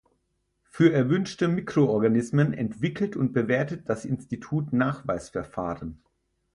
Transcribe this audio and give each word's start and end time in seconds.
Für 0.63 0.91
erwünschte 0.93 1.47
Mikroorganismen 1.47 2.53
entwickelt 2.53 3.15
und 3.15 3.33
bewertet 3.33 3.87
das 3.87 4.03
Institut 4.03 4.73
Nachweisverfahren. 4.73 6.01